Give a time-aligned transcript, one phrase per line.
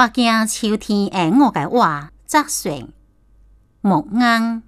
[0.00, 2.88] 北京秋天下午嘅话，早算
[3.82, 4.62] 木晏。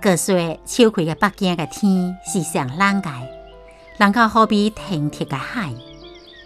[0.00, 3.08] 个岁秋开嘅北京嘅天是上冷嘅，
[3.98, 5.72] 人靠好比停贴嘅海。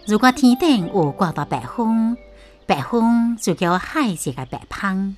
[0.05, 2.15] 如果天顶有刮到白风，
[2.67, 5.15] 白风就叫海市嘅白风。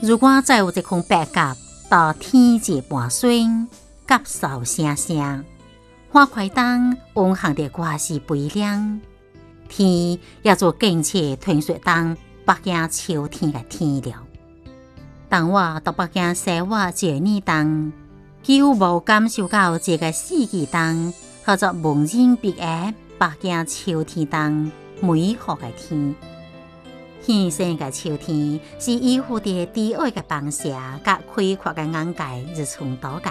[0.00, 1.56] 如果再有一空白鸽，
[1.88, 3.68] 到天际盘旋，
[4.06, 5.44] 鸽哨声声，
[6.10, 9.00] 花开当温寒的歌是悲凉。
[9.68, 14.22] 天也作更切团雪当北京秋天的天了。
[15.28, 17.92] 当我到北京生活一年当，
[18.42, 21.14] 几乎无感受到一个四季当，
[21.44, 24.70] 或作蒙人蔽月，北京秋天当
[25.00, 26.14] 美好的天。
[27.26, 31.24] 现身个秋天，是依附着低矮个房舍、甲开
[31.56, 32.22] 阔个眼界
[32.54, 33.30] 日寸倒界。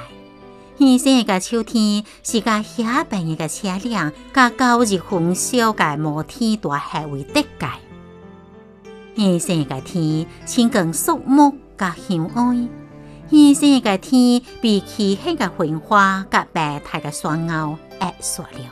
[0.80, 2.64] 现身个秋天，是甲
[3.04, 7.68] 便平个车辆、甲高日焚烧个摩天大厦为敌界。
[9.16, 12.68] 现身个天，清更肃穆、甲祥安。
[13.30, 18.68] 现身个天，被奇艳个红花、甲白态个双牛压煞了。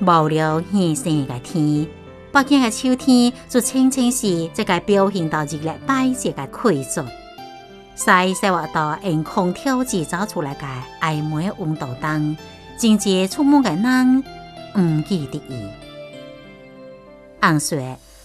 [0.00, 1.88] 无了现身个天。
[2.32, 7.04] 北京的秋天，就青青时，即个表现到一个百折个开作。
[7.96, 10.60] 西生活道用空调制造出来的
[11.00, 12.36] 暧昧温度东，
[12.78, 14.24] 真济出门的人
[14.78, 15.68] 唔记得伊。
[17.40, 17.76] 按说，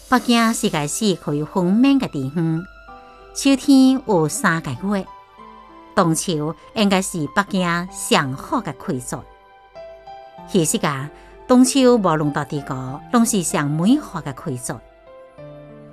[0.07, 2.63] 北京世界市可以分明的地方，
[3.33, 5.03] 秋天有三个月，
[5.95, 9.17] 冬朝应该是北京上好的开节。
[10.47, 11.09] 其实啊。
[11.47, 14.81] 冬秋无论到地个，拢是上美好的创作。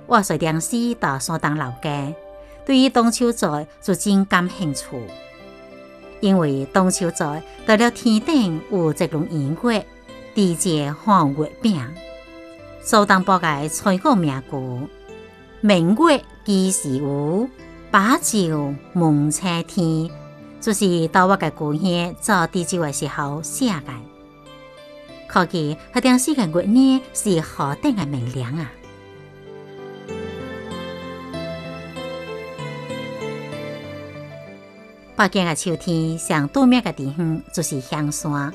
[0.07, 2.11] 我随江师到山东老家，
[2.65, 4.85] 对于冬秋在就真感兴趣，
[6.21, 9.85] 因为冬秋在到了天顶有一轮圆月，
[10.33, 11.79] 地界放月饼。
[12.81, 14.89] 苏东坡的千古名句
[15.61, 17.47] “明月几时有，
[17.91, 20.09] 把酒问青天”，
[20.59, 24.12] 就是到我家故乡做地酒的时候写个。
[25.33, 28.71] 可见迄定时间过呢是何等的明亮啊？
[35.15, 38.53] 北京的秋天上著名的地方就是香山。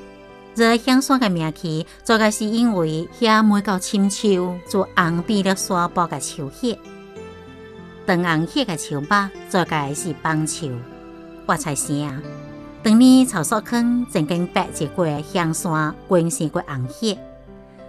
[0.54, 6.78] 这香山的名气，主要是因为遐每到深秋就红遍了山坡的树叶。
[8.06, 10.70] 长红叶个树吧，最介是枫树、
[11.44, 12.22] 我才想。
[12.82, 17.18] 当年草书坑曾经白过香山，关心过红叶，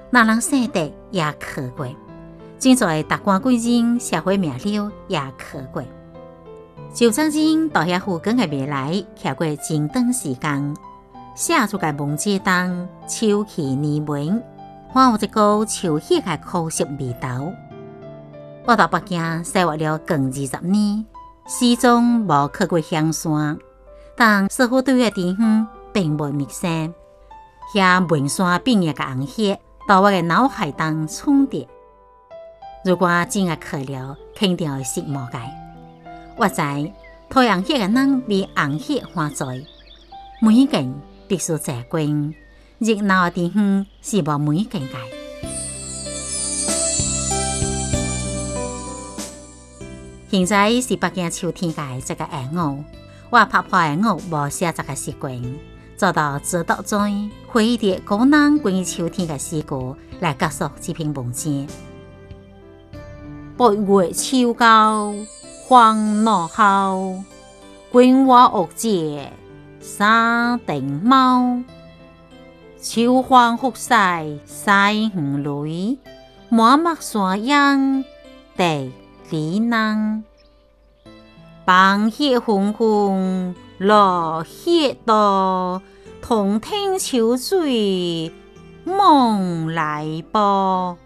[0.10, 1.88] 那人生地也去过，
[2.58, 5.84] 正在达官贵人、社会名流也去过。
[6.92, 10.74] 就曾经在遐附近的未来去过真长时间，
[11.36, 14.42] 写出个文字当秋气年文，
[14.92, 17.44] 还有一个秋气的苦涩味道。
[18.66, 21.06] 我到北京生活了近二十年，
[21.48, 23.60] 始终无去过香山。
[24.20, 26.94] 但似乎对个地方并无陌生，
[27.74, 29.58] 遐文山野个红叶，
[29.88, 31.66] 到我个脑海当重叠。
[32.84, 35.40] 如果真个去了，肯定会失望个。
[36.36, 36.56] 我知，
[37.30, 39.64] 太阳穴个人比红叶还侪，
[40.42, 42.34] 美景必须在观。
[42.80, 44.98] 热闹地方是无美景个。
[50.30, 52.84] 现在是北京秋天的这个下午。
[53.32, 55.40] 我拍拍下我无写作的习惯，
[55.96, 61.68] 做到字读准，回忆古人关于秋天的诗句来结束这篇文章。
[63.56, 65.14] 八月秋高
[65.68, 67.14] 风怒号，
[67.92, 69.24] 君我恶脊
[69.80, 71.62] 三重茅。
[72.82, 74.72] 秋风忽晒西
[75.14, 76.00] 园里，
[76.50, 78.04] 满目山影
[78.58, 78.92] 地
[79.30, 80.24] 里人。
[81.72, 85.80] 风雪纷纷落，雪多，
[86.20, 88.32] 同听秋水
[88.86, 90.98] 梦来波。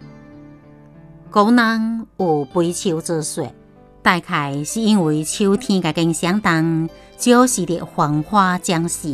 [1.30, 3.52] 古人有悲秋之说，
[4.00, 6.88] 大概是因为秋天的景象中，
[7.18, 9.08] 总是的黄花将至；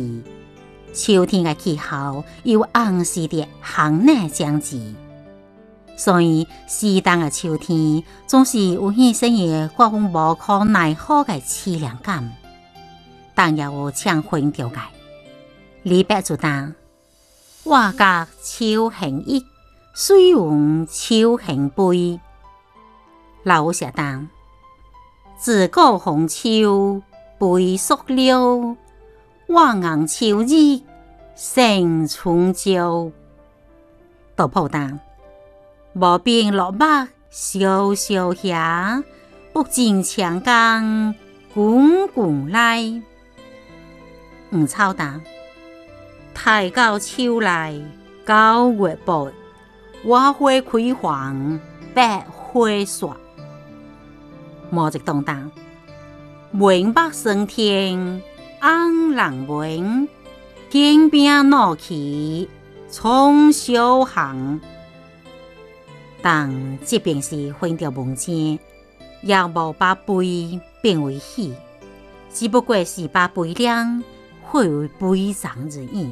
[0.93, 4.77] 秋天的气候，又暗示的寒冷将至。
[6.03, 12.27] 所以，适当的秋天总是有些深意、万分无可奈何的凄凉感，
[13.35, 14.77] 但也有强分条界。
[15.83, 16.73] 李白就讲
[17.63, 19.45] ：“我歌秋恨意，
[19.93, 22.19] 水云秋恨悲。”
[23.45, 24.27] 老舍丹
[25.37, 27.03] ：“自古逢秋
[27.37, 28.75] 悲寂寥，
[29.45, 30.81] 我红秋日
[31.35, 33.11] 胜春朝。”
[34.35, 34.97] 杜甫讲。
[35.93, 36.85] 无边落木
[37.29, 39.03] 萧萧下，
[39.51, 41.13] 不尽长江
[41.53, 42.81] 滚滚来。
[44.51, 45.21] 唔操蛋！
[46.33, 47.75] 太到秋来
[48.25, 49.15] 九月八，
[50.05, 50.63] 我花开
[51.01, 51.59] 放
[51.93, 53.13] 百花开。
[54.69, 55.21] 毛泽东。
[56.53, 58.21] 文岳升天，
[58.59, 60.07] 安人文？
[60.69, 62.47] 天边怒气，
[62.89, 64.61] 冲霄汉。
[66.21, 68.35] 但即便是分条文章，
[69.23, 71.53] 也无把悲变为喜，
[72.31, 74.01] 只不过是把悲凉
[74.43, 76.09] 化为悲伤而已。